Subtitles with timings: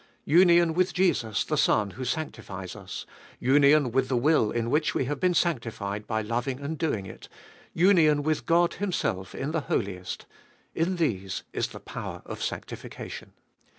[0.25, 3.05] Union with Jesus the Son who sanctifies us,
[3.39, 7.29] union with the will in which we have been sanctified by loving and doing it,
[7.75, 10.17] union with God Himself in the Holies,—
[10.81, 13.33] in these is the power of sanctification.